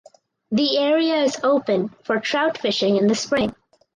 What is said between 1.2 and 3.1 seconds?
is open for Trout fishing in